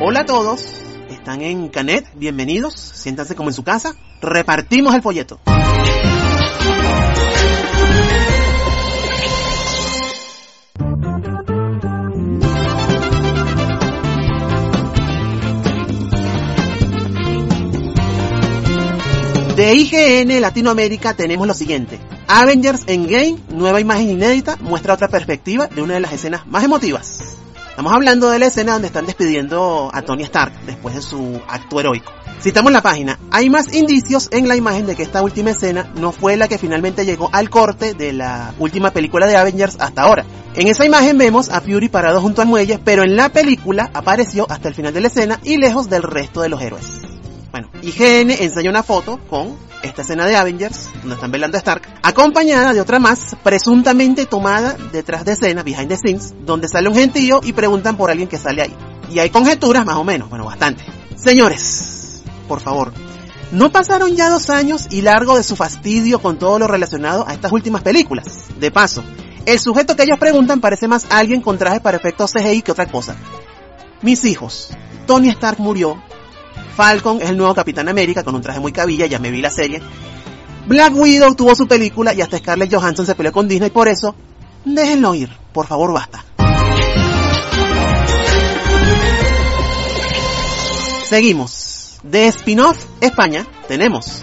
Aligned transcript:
Hola 0.00 0.20
a 0.20 0.26
todos, 0.26 0.64
están 1.10 1.42
en 1.42 1.68
Canet, 1.68 2.06
bienvenidos, 2.14 2.74
siéntanse 2.74 3.36
como 3.36 3.50
en 3.50 3.54
su 3.54 3.62
casa, 3.62 3.94
repartimos 4.20 4.94
el 4.94 5.02
folleto. 5.02 5.38
De 19.56 19.74
IGN 19.74 20.40
Latinoamérica 20.40 21.14
tenemos 21.14 21.46
lo 21.46 21.54
siguiente. 21.54 22.00
Avengers 22.26 22.84
Endgame, 22.86 23.36
nueva 23.50 23.80
imagen 23.80 24.10
inédita, 24.10 24.56
muestra 24.56 24.94
otra 24.94 25.08
perspectiva 25.08 25.66
de 25.66 25.82
una 25.82 25.94
de 25.94 26.00
las 26.00 26.12
escenas 26.12 26.46
más 26.46 26.64
emotivas. 26.64 27.31
Estamos 27.72 27.94
hablando 27.94 28.28
de 28.28 28.38
la 28.38 28.46
escena 28.48 28.74
donde 28.74 28.88
están 28.88 29.06
despidiendo 29.06 29.90
a 29.94 30.02
Tony 30.02 30.24
Stark 30.24 30.52
después 30.66 30.94
de 30.94 31.00
su 31.00 31.40
acto 31.48 31.80
heroico. 31.80 32.12
Citamos 32.42 32.70
la 32.70 32.82
página. 32.82 33.18
Hay 33.30 33.48
más 33.48 33.72
indicios 33.72 34.28
en 34.30 34.46
la 34.46 34.56
imagen 34.56 34.84
de 34.84 34.94
que 34.94 35.02
esta 35.02 35.22
última 35.22 35.52
escena 35.52 35.90
no 35.94 36.12
fue 36.12 36.36
la 36.36 36.48
que 36.48 36.58
finalmente 36.58 37.06
llegó 37.06 37.30
al 37.32 37.48
corte 37.48 37.94
de 37.94 38.12
la 38.12 38.52
última 38.58 38.90
película 38.90 39.26
de 39.26 39.36
Avengers 39.36 39.78
hasta 39.80 40.02
ahora. 40.02 40.26
En 40.54 40.68
esa 40.68 40.84
imagen 40.84 41.16
vemos 41.16 41.48
a 41.48 41.62
Fury 41.62 41.88
parado 41.88 42.20
junto 42.20 42.42
al 42.42 42.48
muelle, 42.48 42.78
pero 42.78 43.04
en 43.04 43.16
la 43.16 43.30
película 43.30 43.90
apareció 43.94 44.46
hasta 44.50 44.68
el 44.68 44.74
final 44.74 44.92
de 44.92 45.00
la 45.00 45.06
escena 45.06 45.40
y 45.42 45.56
lejos 45.56 45.88
del 45.88 46.02
resto 46.02 46.42
de 46.42 46.50
los 46.50 46.60
héroes. 46.60 46.84
Bueno, 47.52 47.70
IGN 47.80 48.32
enseña 48.32 48.68
una 48.68 48.82
foto 48.82 49.18
con 49.30 49.56
esta 49.82 50.02
escena 50.02 50.26
de 50.26 50.36
Avengers, 50.36 50.88
donde 51.00 51.14
están 51.14 51.30
velando 51.30 51.56
a 51.56 51.60
Stark, 51.60 51.82
acompañada 52.02 52.72
de 52.72 52.80
otra 52.80 52.98
más, 52.98 53.36
presuntamente 53.42 54.26
tomada 54.26 54.76
detrás 54.92 55.24
de 55.24 55.32
escena, 55.32 55.62
behind 55.62 55.88
the 55.88 55.96
scenes, 55.96 56.34
donde 56.44 56.68
sale 56.68 56.88
un 56.88 56.94
gentío 56.94 57.40
y 57.42 57.52
preguntan 57.52 57.96
por 57.96 58.10
alguien 58.10 58.28
que 58.28 58.38
sale 58.38 58.62
ahí. 58.62 58.76
Y 59.10 59.18
hay 59.18 59.30
conjeturas 59.30 59.84
más 59.84 59.96
o 59.96 60.04
menos, 60.04 60.28
bueno, 60.28 60.44
bastante. 60.44 60.84
Señores, 61.16 62.22
por 62.48 62.60
favor, 62.60 62.92
¿no 63.50 63.70
pasaron 63.70 64.14
ya 64.16 64.30
dos 64.30 64.50
años 64.50 64.86
y 64.90 65.02
largo 65.02 65.36
de 65.36 65.42
su 65.42 65.56
fastidio 65.56 66.20
con 66.20 66.38
todo 66.38 66.58
lo 66.58 66.66
relacionado 66.66 67.26
a 67.26 67.34
estas 67.34 67.52
últimas 67.52 67.82
películas? 67.82 68.46
De 68.58 68.70
paso, 68.70 69.04
el 69.44 69.58
sujeto 69.58 69.96
que 69.96 70.04
ellos 70.04 70.18
preguntan 70.18 70.60
parece 70.60 70.88
más 70.88 71.06
alguien 71.10 71.40
con 71.40 71.58
traje 71.58 71.80
para 71.80 71.96
efectos 71.96 72.32
CGI 72.32 72.62
que 72.62 72.72
otra 72.72 72.86
cosa. 72.86 73.16
Mis 74.00 74.24
hijos, 74.24 74.70
Tony 75.06 75.28
Stark 75.28 75.58
murió, 75.60 76.00
Falcon 76.76 77.20
es 77.20 77.30
el 77.30 77.36
nuevo 77.36 77.54
Capitán 77.54 77.88
América 77.88 78.24
con 78.24 78.34
un 78.34 78.42
traje 78.42 78.60
muy 78.60 78.72
cabilla, 78.72 79.06
ya 79.06 79.18
me 79.18 79.30
vi 79.30 79.40
la 79.40 79.50
serie. 79.50 79.82
Black 80.66 80.94
Widow 80.94 81.34
tuvo 81.34 81.54
su 81.54 81.66
película 81.66 82.14
y 82.14 82.20
hasta 82.20 82.38
Scarlett 82.38 82.72
Johansson 82.72 83.06
se 83.06 83.14
peleó 83.14 83.32
con 83.32 83.48
Disney 83.48 83.70
por 83.70 83.88
eso. 83.88 84.14
Déjenlo 84.64 85.14
ir, 85.14 85.30
por 85.52 85.66
favor, 85.66 85.92
basta. 85.92 86.24
Seguimos. 91.04 91.98
De 92.02 92.26
spin-off 92.28 92.84
España 93.00 93.46
tenemos. 93.68 94.22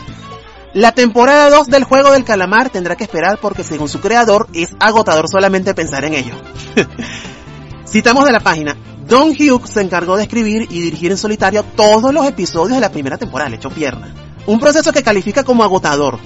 La 0.73 0.91
temporada 0.91 1.49
2 1.49 1.67
del 1.67 1.83
juego 1.83 2.11
del 2.11 2.23
calamar 2.23 2.69
tendrá 2.69 2.95
que 2.95 3.03
esperar 3.03 3.39
porque 3.41 3.63
según 3.63 3.89
su 3.89 3.99
creador 3.99 4.47
es 4.53 4.75
agotador 4.79 5.27
solamente 5.29 5.73
pensar 5.73 6.03
en 6.03 6.13
ello. 6.13 6.33
Citamos 7.87 8.25
de 8.25 8.31
la 8.31 8.39
página, 8.39 8.75
Don 9.09 9.29
Hughes 9.31 9.71
se 9.71 9.81
encargó 9.81 10.17
de 10.17 10.23
escribir 10.23 10.67
y 10.69 10.81
dirigir 10.81 11.09
en 11.09 11.17
solitario 11.17 11.63
todos 11.63 12.13
los 12.13 12.27
episodios 12.27 12.75
de 12.75 12.81
la 12.81 12.91
primera 12.91 13.17
temporada, 13.17 13.49
le 13.49 13.57
pierna. 13.57 14.13
Un 14.45 14.59
proceso 14.59 14.93
que 14.93 15.01
califica 15.01 15.43
como 15.43 15.63
agotador. 15.63 16.19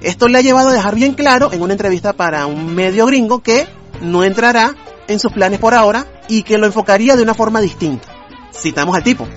Esto 0.00 0.26
le 0.26 0.38
ha 0.38 0.40
llevado 0.40 0.70
a 0.70 0.72
dejar 0.72 0.94
bien 0.94 1.12
claro 1.12 1.52
en 1.52 1.60
una 1.60 1.74
entrevista 1.74 2.14
para 2.14 2.46
un 2.46 2.74
medio 2.74 3.04
gringo 3.04 3.42
que 3.42 3.68
no 4.00 4.24
entrará 4.24 4.74
en 5.06 5.18
sus 5.18 5.32
planes 5.32 5.58
por 5.58 5.74
ahora 5.74 6.06
y 6.28 6.42
que 6.42 6.56
lo 6.56 6.64
enfocaría 6.64 7.14
de 7.14 7.22
una 7.22 7.34
forma 7.34 7.60
distinta. 7.60 8.08
Citamos 8.54 8.96
al 8.96 9.02
tipo. 9.02 9.28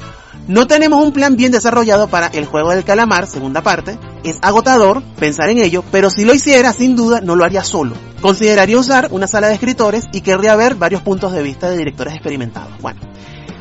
No 0.48 0.66
tenemos 0.68 1.04
un 1.04 1.12
plan 1.12 1.36
bien 1.36 1.52
desarrollado 1.52 2.08
para 2.08 2.28
el 2.28 2.46
juego 2.46 2.72
del 2.72 2.86
calamar, 2.86 3.28
segunda 3.28 3.62
parte. 3.62 3.98
Es 4.24 4.38
agotador 4.42 5.04
pensar 5.20 5.50
en 5.50 5.60
ello, 5.60 5.84
pero 5.92 6.10
si 6.10 6.24
lo 6.24 6.34
hiciera, 6.34 6.72
sin 6.72 6.96
duda, 6.96 7.20
no 7.22 7.36
lo 7.36 7.44
haría 7.44 7.64
solo. 7.64 7.96
Consideraría 8.22 8.78
usar 8.78 9.10
una 9.12 9.28
sala 9.28 9.48
de 9.48 9.56
escritores 9.56 10.06
y 10.14 10.22
querría 10.22 10.56
ver 10.56 10.76
varios 10.76 11.02
puntos 11.02 11.34
de 11.34 11.44
vista 11.44 11.70
de 11.70 11.78
directores 11.78 12.14
experimentados. 12.14 12.72
Bueno, 12.82 13.02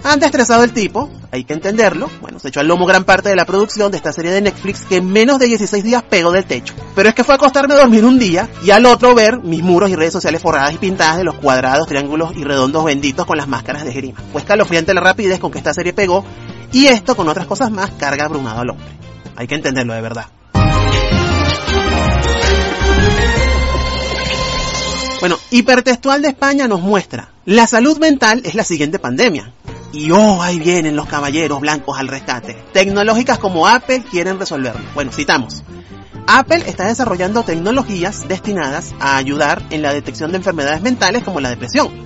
anda 0.05 0.27
estresado 0.27 0.63
el 0.63 0.73
tipo, 0.73 1.11
hay 1.33 1.45
que 1.45 1.53
entenderlo. 1.53 2.09
Bueno, 2.21 2.39
se 2.39 2.49
echó 2.49 2.61
al 2.61 2.69
lomo 2.69 2.87
gran 2.87 3.03
parte 3.03 3.29
de 3.29 3.37
la 3.37 3.45
producción 3.45 3.91
de 3.91 3.97
esta 3.97 4.13
serie 4.13 4.31
de 4.31 4.41
Netflix 4.41 4.83
que 4.83 4.99
en 4.99 5.07
menos 5.11 5.39
de 5.39 5.47
16 5.47 5.83
días 5.83 6.03
pegó 6.03 6.31
del 6.31 6.45
techo. 6.45 6.75
Pero 6.95 7.09
es 7.09 7.15
que 7.15 7.25
fue 7.25 7.35
a 7.35 7.37
acostarme 7.37 7.75
a 7.75 7.79
dormir 7.79 8.05
un 8.05 8.19
día 8.19 8.49
y 8.65 8.71
al 8.71 8.87
otro 8.87 9.15
ver 9.15 9.39
mis 9.39 9.63
muros 9.63 9.91
y 9.91 9.97
redes 9.97 10.13
sociales 10.13 10.43
forradas 10.43 10.75
y 10.75 10.79
pintadas 10.79 11.19
de 11.19 11.25
los 11.25 11.37
cuadrados, 11.37 11.89
triángulos 11.89 12.37
y 12.37 12.45
redondos 12.45 12.85
benditos 12.85 13.27
con 13.27 13.37
las 13.37 13.49
máscaras 13.49 13.85
de 13.85 13.93
grima. 13.93 14.21
Pues 14.33 14.45
calofriante 14.45 14.95
la 14.95 15.01
rapidez 15.01 15.41
con 15.41 15.51
que 15.51 15.59
esta 15.59 15.75
serie 15.75 15.93
pegó 15.93 16.25
y 16.73 16.87
esto, 16.87 17.17
con 17.17 17.29
otras 17.29 17.47
cosas 17.47 17.71
más, 17.71 17.91
carga 17.93 18.25
abrumado 18.25 18.61
al 18.61 18.71
hombre. 18.71 18.87
Hay 19.37 19.47
que 19.47 19.55
entenderlo 19.55 19.95
de 19.95 20.01
verdad. 20.01 20.27
Bueno, 25.23 25.39
Hipertextual 25.53 26.21
de 26.21 26.31
España 26.31 26.67
nos 26.67 26.81
muestra, 26.81 27.29
la 27.45 27.69
salud 27.69 27.97
mental 27.99 28.43
es 28.45 28.57
la 28.57 28.65
siguiente 28.65 28.99
pandemia. 28.99 29.53
Y 29.93 30.11
oh, 30.11 30.43
ahí 30.43 30.59
vienen 30.59 30.97
los 30.97 31.07
caballeros 31.07 31.61
blancos 31.61 31.97
al 31.97 32.09
rescate. 32.09 32.61
Tecnológicas 32.73 33.39
como 33.39 33.69
Apple 33.69 34.03
quieren 34.11 34.41
resolverlo. 34.41 34.85
Bueno, 34.95 35.13
citamos. 35.13 35.63
Apple 36.27 36.65
está 36.67 36.89
desarrollando 36.89 37.45
tecnologías 37.45 38.27
destinadas 38.27 38.97
a 38.99 39.17
ayudar 39.17 39.63
en 39.71 39.83
la 39.83 39.95
detección 39.95 40.33
de 40.33 40.39
enfermedades 40.39 40.83
mentales 40.83 41.23
como 41.23 41.39
la 41.39 41.51
depresión 41.51 42.03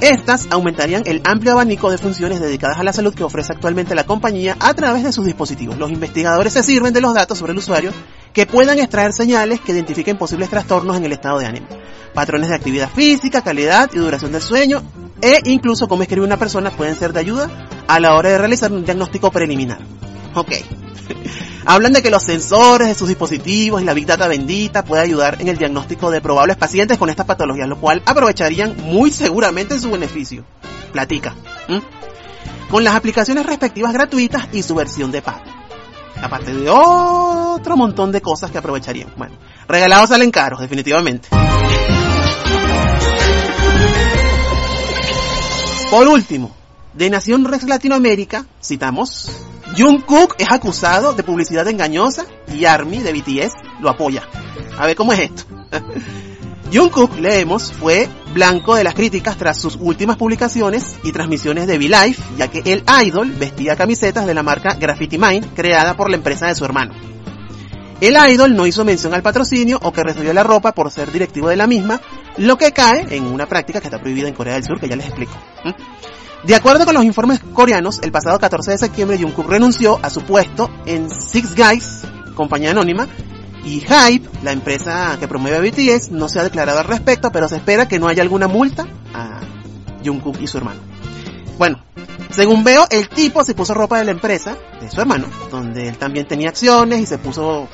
estas 0.00 0.48
aumentarían 0.50 1.04
el 1.06 1.22
amplio 1.24 1.52
abanico 1.52 1.90
de 1.90 1.98
funciones 1.98 2.40
dedicadas 2.40 2.78
a 2.78 2.84
la 2.84 2.92
salud 2.92 3.14
que 3.14 3.24
ofrece 3.24 3.52
actualmente 3.52 3.94
la 3.94 4.04
compañía 4.04 4.56
a 4.60 4.74
través 4.74 5.02
de 5.02 5.12
sus 5.12 5.24
dispositivos. 5.24 5.78
Los 5.78 5.90
investigadores 5.90 6.52
se 6.52 6.62
sirven 6.62 6.92
de 6.92 7.00
los 7.00 7.14
datos 7.14 7.38
sobre 7.38 7.52
el 7.52 7.58
usuario 7.58 7.92
que 8.34 8.46
puedan 8.46 8.80
extraer 8.80 9.12
señales 9.12 9.60
que 9.60 9.72
identifiquen 9.72 10.18
posibles 10.18 10.50
trastornos 10.50 10.96
en 10.96 11.04
el 11.04 11.12
estado 11.12 11.38
de 11.38 11.46
ánimo, 11.46 11.68
patrones 12.12 12.50
de 12.50 12.56
actividad 12.56 12.90
física, 12.90 13.42
calidad 13.42 13.88
y 13.94 13.98
duración 13.98 14.32
del 14.32 14.42
sueño 14.42 14.82
e 15.22 15.40
incluso 15.44 15.86
cómo 15.88 16.02
escribe 16.02 16.26
una 16.26 16.36
persona 16.36 16.70
pueden 16.70 16.96
ser 16.96 17.12
de 17.12 17.20
ayuda 17.20 17.48
a 17.86 18.00
la 18.00 18.14
hora 18.14 18.30
de 18.30 18.38
realizar 18.38 18.72
un 18.72 18.84
diagnóstico 18.84 19.30
preliminar. 19.30 19.78
Ok. 20.34 20.50
Hablan 21.64 21.92
de 21.92 22.02
que 22.02 22.10
los 22.10 22.24
sensores 22.24 22.88
de 22.88 22.94
sus 22.94 23.08
dispositivos 23.08 23.80
y 23.80 23.84
la 23.84 23.94
Big 23.94 24.04
Data 24.04 24.26
bendita 24.26 24.84
puede 24.84 25.02
ayudar 25.02 25.40
en 25.40 25.48
el 25.48 25.56
diagnóstico 25.56 26.10
de 26.10 26.20
probables 26.20 26.56
pacientes 26.56 26.98
con 26.98 27.08
estas 27.08 27.26
patologías, 27.26 27.68
lo 27.68 27.80
cual 27.80 28.02
aprovecharían 28.04 28.76
muy 28.82 29.12
seguramente 29.12 29.74
en 29.74 29.80
su 29.80 29.90
beneficio. 29.90 30.44
Platica. 30.92 31.34
Con 32.68 32.82
las 32.82 32.96
aplicaciones 32.96 33.46
respectivas 33.46 33.92
gratuitas 33.92 34.48
y 34.52 34.62
su 34.62 34.74
versión 34.74 35.12
de 35.12 35.22
pago. 35.22 35.53
Aparte 36.22 36.54
de 36.54 36.68
otro 36.68 37.76
montón 37.76 38.12
de 38.12 38.20
cosas 38.20 38.50
que 38.50 38.58
aprovecharían. 38.58 39.12
Bueno, 39.16 39.36
regalados 39.68 40.10
salen 40.10 40.30
caros, 40.30 40.60
definitivamente. 40.60 41.28
Por 45.90 46.08
último, 46.08 46.54
de 46.92 47.10
Nación 47.10 47.44
Rex 47.44 47.64
Latinoamérica, 47.64 48.46
citamos, 48.62 49.30
Jungkook 49.76 50.34
es 50.38 50.50
acusado 50.50 51.12
de 51.12 51.22
publicidad 51.22 51.68
engañosa 51.68 52.26
y 52.52 52.64
ARMY 52.64 52.98
de 52.98 53.12
BTS 53.12 53.54
lo 53.80 53.90
apoya. 53.90 54.28
A 54.78 54.86
ver 54.86 54.96
cómo 54.96 55.12
es 55.12 55.20
esto. 55.20 55.44
Jungkook, 56.74 57.20
leemos, 57.20 57.72
fue 57.72 58.08
blanco 58.32 58.74
de 58.74 58.82
las 58.82 58.94
críticas 58.94 59.36
tras 59.36 59.60
sus 59.60 59.76
últimas 59.76 60.16
publicaciones 60.16 60.96
y 61.04 61.12
transmisiones 61.12 61.68
de 61.68 61.78
V-Live, 61.78 62.16
ya 62.36 62.48
que 62.48 62.62
el 62.64 62.82
idol 63.06 63.30
vestía 63.30 63.76
camisetas 63.76 64.26
de 64.26 64.34
la 64.34 64.42
marca 64.42 64.74
Graffiti 64.74 65.16
Mind, 65.16 65.54
creada 65.54 65.96
por 65.96 66.10
la 66.10 66.16
empresa 66.16 66.48
de 66.48 66.56
su 66.56 66.64
hermano. 66.64 66.92
El 68.00 68.16
idol 68.28 68.56
no 68.56 68.66
hizo 68.66 68.84
mención 68.84 69.14
al 69.14 69.22
patrocinio 69.22 69.78
o 69.82 69.92
que 69.92 70.02
recibió 70.02 70.32
la 70.32 70.42
ropa 70.42 70.72
por 70.72 70.90
ser 70.90 71.12
directivo 71.12 71.48
de 71.48 71.54
la 71.54 71.68
misma, 71.68 72.00
lo 72.38 72.58
que 72.58 72.72
cae 72.72 73.06
en 73.08 73.26
una 73.26 73.46
práctica 73.46 73.80
que 73.80 73.86
está 73.86 74.00
prohibida 74.00 74.26
en 74.26 74.34
Corea 74.34 74.54
del 74.54 74.64
Sur, 74.64 74.80
que 74.80 74.88
ya 74.88 74.96
les 74.96 75.06
explico. 75.06 75.34
De 76.42 76.56
acuerdo 76.56 76.84
con 76.84 76.94
los 76.94 77.04
informes 77.04 77.38
coreanos, 77.52 78.00
el 78.02 78.10
pasado 78.10 78.40
14 78.40 78.72
de 78.72 78.78
septiembre 78.78 79.16
Jungkook 79.16 79.48
renunció 79.48 80.00
a 80.02 80.10
su 80.10 80.22
puesto 80.22 80.68
en 80.86 81.08
Six 81.08 81.54
Guys, 81.54 82.02
compañía 82.34 82.72
anónima, 82.72 83.06
y 83.64 83.80
Hype, 83.80 84.28
la 84.42 84.52
empresa 84.52 85.16
que 85.18 85.26
promueve 85.26 85.56
a 85.56 85.60
BTS, 85.60 86.10
no 86.10 86.28
se 86.28 86.38
ha 86.38 86.44
declarado 86.44 86.78
al 86.78 86.84
respecto, 86.84 87.32
pero 87.32 87.48
se 87.48 87.56
espera 87.56 87.88
que 87.88 87.98
no 87.98 88.08
haya 88.08 88.22
alguna 88.22 88.46
multa 88.46 88.86
a 89.14 89.40
Jungkook 90.04 90.40
y 90.40 90.46
su 90.46 90.58
hermano. 90.58 90.80
Bueno, 91.58 91.82
según 92.30 92.64
veo, 92.64 92.86
el 92.90 93.08
tipo 93.08 93.44
se 93.44 93.54
puso 93.54 93.74
ropa 93.74 93.98
de 93.98 94.04
la 94.04 94.10
empresa, 94.10 94.56
de 94.80 94.90
su 94.90 95.00
hermano, 95.00 95.26
donde 95.50 95.88
él 95.88 95.96
también 95.96 96.26
tenía 96.26 96.50
acciones 96.50 97.00
y 97.00 97.06
se 97.06 97.18
puso 97.18 97.68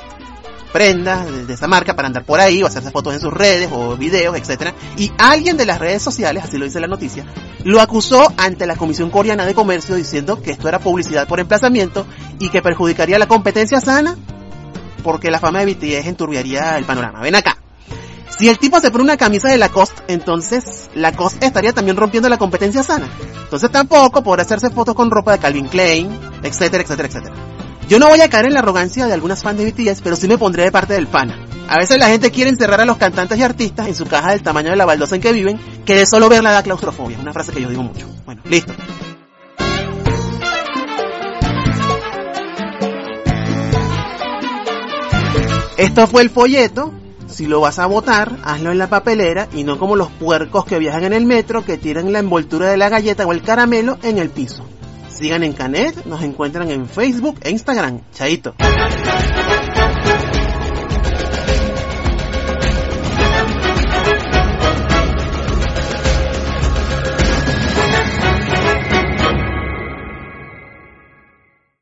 prendas 0.73 1.27
de, 1.49 1.53
esa 1.53 1.67
marca 1.67 1.97
para 1.97 2.07
andar 2.07 2.25
por 2.25 2.39
ahí 2.39 2.63
o 2.63 2.67
hacerse 2.67 2.93
fotos 2.93 3.15
en 3.15 3.21
sus 3.21 3.33
redes 3.33 3.71
o 3.73 3.97
videos, 3.97 4.37
etc. 4.37 4.73
Y 4.97 5.11
alguien 5.19 5.57
de 5.57 5.67
las 5.67 5.79
redes 5.79 6.03
sociales, 6.03 6.45
así 6.45 6.59
lo 6.59 6.65
dice 6.65 6.79
la 6.79 6.87
noticia, 6.87 7.25
lo 7.65 7.81
acusó 7.81 8.33
ante 8.37 8.67
la 8.67 8.77
Comisión 8.77 9.11
Coreana 9.11 9.45
de 9.47 9.55
Comercio 9.55 9.97
diciendo 9.97 10.41
que 10.41 10.53
esto 10.53 10.69
era 10.69 10.79
publicidad 10.79 11.27
por 11.27 11.41
emplazamiento 11.41 12.07
y 12.39 12.51
que 12.51 12.63
perjudicaría 12.63 13.19
la 13.19 13.27
competencia 13.27 13.81
sana 13.81 14.17
porque 15.00 15.31
la 15.31 15.38
fama 15.38 15.64
de 15.64 15.75
BTS 15.75 16.06
enturbiaría 16.06 16.76
el 16.79 16.85
panorama. 16.85 17.20
Ven 17.20 17.35
acá. 17.35 17.56
Si 18.38 18.49
el 18.49 18.58
tipo 18.58 18.81
se 18.81 18.91
pone 18.91 19.05
una 19.05 19.17
camisa 19.17 19.49
de 19.49 19.58
Lacoste, 19.58 20.02
entonces 20.08 20.88
Lacoste 20.94 21.44
estaría 21.44 21.73
también 21.73 21.97
rompiendo 21.97 22.29
la 22.29 22.38
competencia 22.38 22.82
sana. 22.82 23.08
Entonces 23.43 23.70
tampoco 23.70 24.23
podrá 24.23 24.43
hacerse 24.43 24.70
fotos 24.70 24.94
con 24.94 25.11
ropa 25.11 25.32
de 25.32 25.38
Calvin 25.38 25.69
Klein, 25.69 26.08
etcétera, 26.43 26.82
etcétera, 26.82 27.08
etcétera. 27.08 27.35
Yo 27.88 27.99
no 27.99 28.08
voy 28.08 28.20
a 28.20 28.31
caer 28.31 28.47
en 28.47 28.55
la 28.55 28.61
arrogancia 28.61 29.06
de 29.06 29.12
algunas 29.12 29.43
fans 29.43 29.58
de 29.58 29.70
BTS, 29.70 30.00
pero 30.02 30.14
sí 30.14 30.29
me 30.29 30.38
pondré 30.38 30.62
de 30.62 30.73
parte 30.73 30.94
del 30.94 31.08
pana. 31.08 31.37
A 31.69 31.76
veces 31.76 31.99
la 31.99 32.08
gente 32.08 32.31
quiere 32.31 32.49
encerrar 32.50 32.81
a 32.81 32.85
los 32.85 32.96
cantantes 32.96 33.37
y 33.38 33.43
artistas 33.43 33.88
en 33.88 33.94
su 33.94 34.06
caja 34.06 34.31
del 34.31 34.43
tamaño 34.43 34.70
de 34.70 34.76
la 34.76 34.87
baldosa 34.87 35.17
en 35.17 35.20
que 35.20 35.32
viven, 35.32 35.61
que 35.85 35.96
de 35.96 36.06
solo 36.06 36.29
verla 36.29 36.53
da 36.53 36.62
claustrofobia. 36.62 37.19
Una 37.19 37.32
frase 37.32 37.53
que 37.53 37.61
yo 37.61 37.69
digo 37.69 37.82
mucho. 37.82 38.08
Bueno, 38.25 38.43
listo. 38.44 38.73
Esto 45.81 46.06
fue 46.06 46.21
el 46.21 46.29
folleto. 46.29 46.93
Si 47.27 47.47
lo 47.47 47.62
vas 47.62 47.79
a 47.79 47.87
votar, 47.87 48.37
hazlo 48.44 48.71
en 48.71 48.77
la 48.77 48.91
papelera 48.91 49.49
y 49.55 49.65
no 49.65 49.79
como 49.79 49.97
los 49.97 50.11
puercos 50.11 50.67
que 50.67 50.79
viajan 50.79 51.05
en 51.05 51.15
el 51.15 51.25
metro 51.25 51.65
que 51.65 51.79
tiran 51.79 52.12
la 52.12 52.19
envoltura 52.19 52.69
de 52.69 52.77
la 52.77 52.91
galleta 52.91 53.27
o 53.27 53.32
el 53.32 53.41
caramelo 53.41 53.99
en 54.03 54.19
el 54.19 54.29
piso. 54.29 54.62
Sigan 55.09 55.43
en 55.43 55.55
Canet, 55.55 56.05
nos 56.05 56.23
encuentran 56.23 56.71
en 56.71 56.87
Facebook 56.87 57.38
e 57.41 57.50
Instagram. 57.50 58.00
Chaito. 58.12 58.55